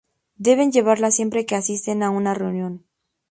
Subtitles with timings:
[0.39, 2.87] Deben llevarla siempre que asisten a una reunión.